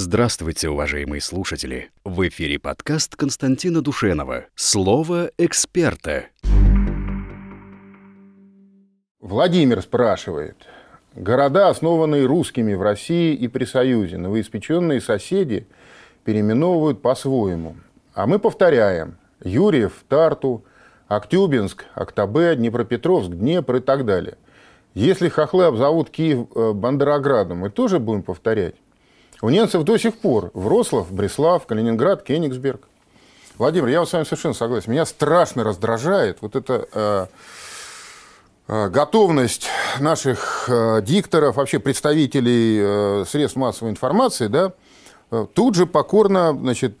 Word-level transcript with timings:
Здравствуйте, 0.00 0.68
уважаемые 0.68 1.20
слушатели! 1.20 1.90
В 2.04 2.28
эфире 2.28 2.60
подкаст 2.60 3.16
Константина 3.16 3.82
Душенова 3.82 4.44
«Слово 4.54 5.32
эксперта». 5.38 6.26
Владимир 9.20 9.82
спрашивает. 9.82 10.54
Города, 11.16 11.68
основанные 11.68 12.26
русскими 12.26 12.74
в 12.74 12.82
России 12.82 13.34
и 13.34 13.48
при 13.48 13.64
Союзе, 13.64 14.18
новоиспеченные 14.18 15.00
соседи 15.00 15.66
переименовывают 16.22 17.02
по-своему. 17.02 17.74
А 18.14 18.28
мы 18.28 18.38
повторяем. 18.38 19.16
Юрьев, 19.42 20.04
Тарту, 20.08 20.62
Актюбинск, 21.08 21.86
Актабе, 21.96 22.54
Днепропетровск, 22.54 23.30
Днепр 23.30 23.74
и 23.74 23.80
так 23.80 24.04
далее. 24.04 24.38
Если 24.94 25.28
хохлы 25.28 25.64
обзовут 25.64 26.10
Киев 26.10 26.46
э, 26.54 26.72
Бандероградом, 26.72 27.58
мы 27.58 27.70
тоже 27.70 27.98
будем 27.98 28.22
повторять. 28.22 28.76
У 29.40 29.50
немцев 29.50 29.84
до 29.84 29.96
сих 29.98 30.18
пор 30.18 30.50
Врослав, 30.54 31.12
Бреслав, 31.12 31.66
Калининград, 31.66 32.22
Кенигсберг. 32.22 32.80
Владимир, 33.56 33.88
я 33.88 34.04
с 34.04 34.12
вами 34.12 34.24
совершенно 34.24 34.54
согласен. 34.54 34.92
Меня 34.92 35.06
страшно 35.06 35.64
раздражает 35.64 36.38
вот 36.40 36.56
эта 36.56 36.88
э, 36.92 37.26
э, 38.68 38.88
готовность 38.88 39.66
наших 40.00 40.68
э, 40.68 41.02
дикторов, 41.02 41.56
вообще 41.56 41.78
представителей 41.78 42.78
э, 42.80 43.24
средств 43.28 43.56
массовой 43.56 43.90
информации, 43.90 44.48
да, 44.48 44.72
э, 45.30 45.46
тут 45.54 45.74
же 45.74 45.86
покорно, 45.86 46.52
значит, 46.52 46.96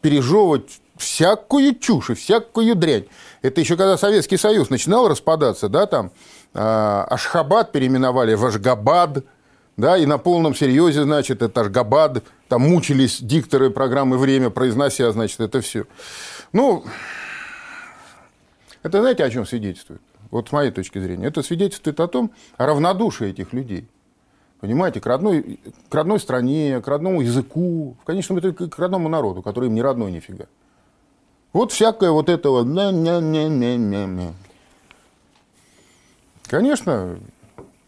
пережевывать 0.00 0.80
всякую 0.96 1.74
чушь 1.74 2.10
и 2.10 2.14
всякую 2.14 2.74
дрянь. 2.74 3.06
Это 3.42 3.60
еще 3.60 3.76
когда 3.76 3.98
Советский 3.98 4.36
Союз 4.36 4.70
начинал 4.70 5.08
распадаться, 5.08 5.68
да, 5.68 5.86
там 5.86 6.10
э, 6.54 6.58
Ашхабад 6.58 7.72
переименовали 7.72 8.34
в 8.34 8.44
Ашгабад, 8.44 9.24
да, 9.76 9.96
и 9.98 10.06
на 10.06 10.18
полном 10.18 10.54
серьезе, 10.54 11.02
значит, 11.02 11.42
это 11.42 11.60
Ашгабад, 11.60 12.24
там 12.48 12.62
мучились 12.62 13.20
дикторы 13.20 13.70
программы 13.70 14.16
«Время», 14.16 14.50
произнося, 14.50 15.10
значит, 15.12 15.40
это 15.40 15.60
все. 15.60 15.84
Ну, 16.52 16.84
это 18.82 19.00
знаете, 19.00 19.24
о 19.24 19.30
чем 19.30 19.46
свидетельствует? 19.46 20.00
Вот 20.30 20.48
с 20.48 20.52
моей 20.52 20.70
точки 20.70 20.98
зрения. 20.98 21.26
Это 21.26 21.42
свидетельствует 21.42 22.00
о 22.00 22.08
том, 22.08 22.30
о 22.56 22.66
равнодушии 22.66 23.28
этих 23.28 23.52
людей. 23.52 23.86
Понимаете, 24.60 25.00
к 25.00 25.06
родной, 25.06 25.60
к 25.88 25.94
родной 25.94 26.18
стране, 26.18 26.80
к 26.80 26.88
родному 26.88 27.20
языку, 27.20 27.96
в 28.00 28.04
конечном 28.04 28.40
итоге 28.40 28.68
к 28.68 28.78
родному 28.78 29.08
народу, 29.08 29.42
который 29.42 29.68
им 29.68 29.74
не 29.74 29.82
родной 29.82 30.10
нифига. 30.10 30.46
Вот 31.52 31.72
всякое 31.72 32.10
вот 32.10 32.28
этого... 32.28 32.64
Конечно, 36.48 37.18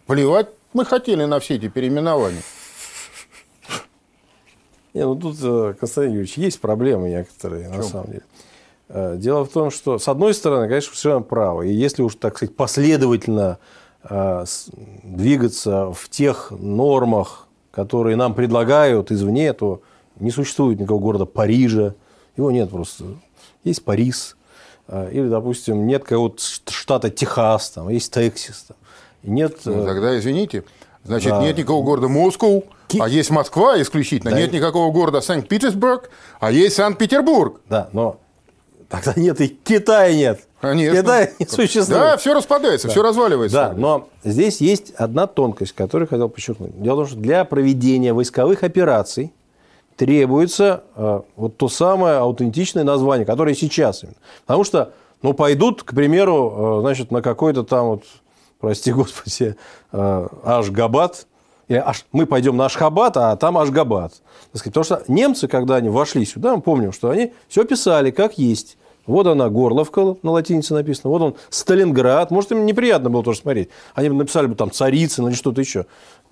плевать 0.07 0.49
мы 0.73 0.85
хотели 0.85 1.25
на 1.25 1.41
все 1.41 1.57
эти 1.57 1.69
переименования. 1.69 2.43
Не, 4.95 5.05
ну 5.05 5.15
тут, 5.15 5.37
э, 5.43 5.75
Константин 5.79 6.13
Юрьевич, 6.13 6.39
есть 6.39 6.61
проблемы 6.61 7.09
некоторые, 7.11 7.69
на 7.69 7.83
самом 7.83 8.07
деле. 8.07 8.23
Э, 8.89 9.17
дело 9.17 9.45
в 9.45 9.49
том, 9.49 9.71
что, 9.71 9.99
с 9.99 10.09
одной 10.09 10.35
стороны, 10.35 10.67
конечно, 10.67 10.95
совершенно 10.95 11.23
правы. 11.23 11.69
И 11.69 11.73
если 11.73 12.03
уж, 12.03 12.17
так 12.17 12.37
сказать, 12.37 12.57
последовательно 12.57 13.59
э, 14.03 14.45
двигаться 15.05 15.93
в 15.93 16.09
тех 16.09 16.51
нормах, 16.51 17.47
которые 17.71 18.17
нам 18.17 18.35
предлагают 18.35 19.13
извне, 19.13 19.53
то 19.53 19.83
не 20.19 20.31
существует 20.31 20.81
никакого 20.81 21.01
города 21.01 21.27
Парижа. 21.27 21.95
Его 22.37 22.51
нет 22.51 22.71
просто. 22.71 23.05
Есть 23.63 23.85
Париж. 23.85 24.37
Или, 24.89 25.29
допустим, 25.29 25.87
нет 25.87 26.03
какого-то 26.03 26.43
штата 26.43 27.11
Техас, 27.11 27.71
там, 27.71 27.91
есть 27.91 28.13
Тексас. 28.13 28.65
Там. 28.69 28.77
Нет... 29.29 29.59
Ну, 29.65 29.85
тогда 29.85 30.19
извините. 30.19 30.65
Значит, 31.05 31.31
да. 31.31 31.43
нет 31.43 31.57
никакого 31.57 31.85
города 31.85 32.09
Москва, 32.09 32.61
а 32.99 33.09
есть 33.09 33.31
Москва 33.31 33.81
исключительно. 33.81 34.33
Да. 34.33 34.39
Нет 34.39 34.53
никакого 34.53 34.93
города 34.93 35.21
Санкт-Петербург, 35.21 36.11
а 36.41 36.51
есть 36.51 36.77
Санкт-Петербург. 36.77 37.61
Да, 37.69 37.89
но 37.93 38.19
тогда 38.89 39.15
нет 39.17 39.41
и 39.41 39.49
Китая 39.49 40.15
нет. 40.15 40.41
Конечно. 40.61 41.01
Китая 41.01 41.31
не 41.39 41.47
существует. 41.47 41.89
Да, 41.89 42.17
все 42.17 42.35
распадается, 42.35 42.89
да. 42.89 42.93
все 42.93 43.03
разваливается. 43.03 43.57
Да, 43.57 43.75
но 43.77 44.09
здесь 44.25 44.61
есть 44.61 44.91
одна 44.97 45.27
тонкость, 45.27 45.73
которую 45.73 46.07
я 46.07 46.09
хотел 46.09 46.29
подчеркнуть. 46.29 46.81
Дело 46.83 46.97
в 46.97 46.99
том, 46.99 47.07
что 47.07 47.17
для 47.17 47.45
проведения 47.45 48.13
войсковых 48.13 48.63
операций 48.65 49.33
требуется 49.97 50.85
э, 50.95 51.21
вот 51.37 51.57
то 51.57 51.69
самое 51.69 52.19
аутентичное 52.19 52.85
название, 52.85 53.25
которое 53.25 53.55
сейчас. 53.55 54.05
Потому 54.47 54.65
что, 54.65 54.93
ну, 55.23 55.33
пойдут, 55.33 55.83
к 55.83 55.95
примеру, 55.95 56.79
э, 56.79 56.81
значит, 56.83 57.11
на 57.11 57.23
какой-то 57.23 57.65
там 57.65 57.87
вот 57.87 58.05
прости 58.61 58.93
господи, 58.93 59.57
э, 59.93 60.29
Ашгабад. 60.45 61.27
Мы 62.13 62.25
пойдем 62.25 62.57
на 62.57 62.65
Ашхабад, 62.65 63.19
а 63.19 63.37
там 63.37 63.59
Ашгабад. 63.59 64.15
Потому 64.53 64.85
что 64.85 65.03
немцы, 65.07 65.49
когда 65.49 65.77
они 65.77 65.91
вошли 65.91 66.25
сюда, 66.25 66.57
мы 66.57 66.63
помним, 66.63 66.93
что 66.93 67.11
они 67.11 67.35
все 67.49 67.65
писали 67.65 68.11
как 68.11 68.39
есть. 68.39 68.79
Вот 69.09 69.27
она 69.27 69.49
Горловка, 69.49 70.17
на 70.23 70.31
латинице 70.31 70.75
написано. 70.75 71.11
Вот 71.11 71.23
он 71.23 71.35
Сталинград. 71.49 72.31
Может, 72.31 72.53
им 72.53 72.67
неприятно 72.67 73.09
было 73.09 73.25
тоже 73.25 73.41
смотреть. 73.41 73.71
Они 73.95 74.11
написали 74.11 74.47
бы 74.47 74.55
там 74.55 74.71
Царицын 74.71 75.27
или 75.29 75.35
что-то 75.35 75.63
еще. 75.63 75.87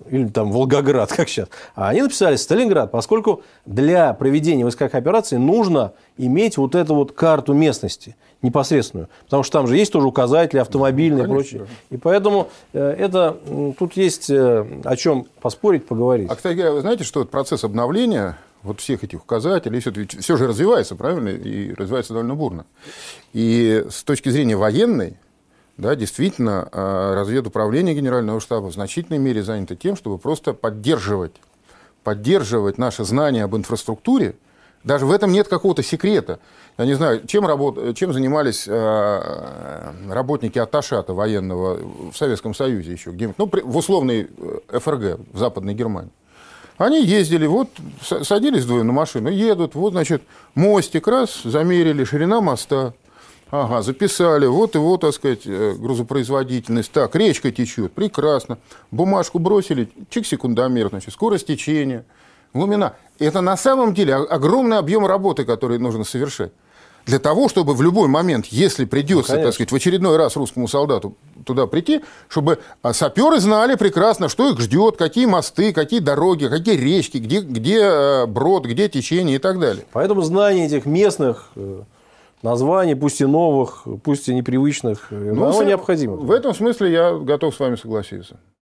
Или 0.09 0.27
там 0.27 0.51
Волгоград, 0.51 1.11
как 1.15 1.27
сейчас. 1.27 1.49
А 1.75 1.89
они 1.89 2.03
написали 2.03 2.35
Сталинград, 2.35 2.91
поскольку 2.91 3.41
для 3.65 4.13
проведения 4.13 4.63
войсковых 4.63 4.93
операций 4.93 5.39
нужно 5.39 5.93
иметь 6.17 6.57
вот 6.57 6.75
эту 6.75 6.93
вот 6.93 7.13
карту 7.13 7.53
местности 7.53 8.15
непосредственную. 8.43 9.09
Потому 9.25 9.41
что 9.41 9.53
там 9.53 9.67
же 9.67 9.75
есть 9.75 9.91
тоже 9.91 10.05
указатели 10.05 10.59
автомобильные 10.59 11.25
ну, 11.25 11.33
и 11.33 11.33
прочее. 11.33 11.67
И 11.89 11.97
поэтому 11.97 12.49
э, 12.73 12.95
это, 12.99 13.37
тут 13.79 13.97
есть 13.97 14.29
э, 14.29 14.65
о 14.83 14.95
чем 14.95 15.25
поспорить, 15.41 15.87
поговорить. 15.87 16.29
А, 16.29 16.35
кстати 16.35 16.53
говоря, 16.53 16.73
вы 16.73 16.81
знаете, 16.81 17.03
что 17.03 17.25
процесс 17.25 17.63
обновления 17.63 18.37
вот 18.63 18.79
всех 18.79 19.03
этих 19.03 19.23
указателей, 19.23 19.79
все, 19.79 19.91
все 20.19 20.37
же 20.37 20.47
развивается, 20.47 20.95
правильно, 20.95 21.29
и 21.29 21.73
развивается 21.73 22.13
довольно 22.13 22.35
бурно. 22.35 22.65
И 23.33 23.85
с 23.89 24.03
точки 24.03 24.29
зрения 24.29 24.55
военной, 24.55 25.17
да, 25.77 25.95
действительно, 25.95 26.67
а, 26.71 27.15
разведуправление 27.15 27.95
Генерального 27.95 28.39
штаба 28.39 28.67
в 28.67 28.73
значительной 28.73 29.19
мере 29.19 29.43
занято 29.43 29.75
тем, 29.75 29.95
чтобы 29.95 30.17
просто 30.17 30.53
поддерживать, 30.53 31.33
поддерживать 32.03 32.77
наши 32.77 33.03
знания 33.03 33.43
об 33.43 33.55
инфраструктуре. 33.55 34.35
Даже 34.83 35.05
в 35.05 35.11
этом 35.11 35.31
нет 35.31 35.47
какого-то 35.47 35.83
секрета. 35.83 36.39
Я 36.77 36.85
не 36.85 36.93
знаю, 36.93 37.25
чем, 37.27 37.45
работ... 37.45 37.95
чем 37.95 38.13
занимались 38.13 38.65
э, 38.67 39.93
работники 40.09 40.57
Аташата 40.57 41.13
военного 41.13 41.79
в 42.11 42.15
Советском 42.15 42.53
Союзе 42.53 42.93
еще, 42.93 43.11
где 43.11 43.33
ну, 43.37 43.49
в 43.51 43.77
условной 43.77 44.29
э, 44.37 44.79
ФРГ, 44.79 45.19
в 45.33 45.37
Западной 45.37 45.73
Германии. 45.73 46.11
Они 46.77 47.03
ездили, 47.03 47.47
вот 47.47 47.69
садились 48.01 48.63
вдвоем 48.63 48.87
на 48.87 48.93
машину, 48.93 49.29
едут, 49.29 49.73
вот, 49.73 49.93
значит, 49.93 50.21
мостик 50.53 51.07
раз, 51.07 51.41
замерили, 51.43 52.03
ширина 52.03 52.39
моста, 52.39 52.93
ага, 53.49 53.81
записали, 53.81 54.45
вот 54.45 54.75
его, 54.75 54.97
так 54.97 55.13
сказать, 55.13 55.41
э, 55.45 55.73
грузопроизводительность, 55.73 56.91
так, 56.91 57.15
речка 57.15 57.51
течет, 57.51 57.93
прекрасно, 57.93 58.59
бумажку 58.91 59.39
бросили, 59.39 59.89
чик 60.11 60.27
секундомер, 60.27 60.89
значит, 60.89 61.13
скорость 61.13 61.47
течения, 61.47 62.05
глубина. 62.53 62.93
Это 63.17 63.41
на 63.41 63.57
самом 63.57 63.95
деле 63.95 64.13
огромный 64.13 64.77
объем 64.77 65.07
работы, 65.07 65.45
который 65.45 65.79
нужно 65.79 66.03
совершать. 66.03 66.51
Для 67.07 67.17
того, 67.17 67.49
чтобы 67.49 67.73
в 67.73 67.81
любой 67.81 68.07
момент, 68.07 68.47
если 68.47 68.85
придется, 68.85 69.37
ну, 69.37 69.43
так 69.43 69.53
сказать, 69.53 69.71
в 69.71 69.75
очередной 69.75 70.17
раз 70.17 70.35
русскому 70.35 70.67
солдату 70.67 71.15
туда 71.47 71.65
прийти, 71.65 72.01
чтобы 72.29 72.59
а, 72.81 72.93
саперы 72.93 73.39
знали 73.39 73.75
прекрасно, 73.75 74.29
что 74.29 74.49
их 74.49 74.59
ждет, 74.59 74.97
какие 74.97 75.25
мосты, 75.25 75.73
какие 75.73 75.99
дороги, 75.99 76.47
какие 76.47 76.75
речки, 76.75 77.17
где, 77.17 77.41
где 77.41 77.79
э, 77.81 78.25
брод, 78.27 78.65
где 78.65 78.87
течение 78.89 79.37
и 79.37 79.39
так 79.39 79.59
далее. 79.59 79.85
Поэтому 79.93 80.21
знание 80.21 80.67
этих 80.67 80.85
местных 80.85 81.49
э, 81.55 81.81
названий, 82.43 82.95
пусть 82.95 83.21
и 83.21 83.25
новых, 83.25 83.87
пусть 84.03 84.29
и 84.29 84.35
непривычных, 84.35 85.07
ну, 85.09 85.45
оно 85.45 85.63
необходимо. 85.63 86.15
В 86.15 86.31
этом 86.31 86.53
смысле 86.53 86.91
я 86.91 87.11
готов 87.13 87.55
с 87.55 87.59
вами 87.59 87.75
согласиться. 87.75 88.37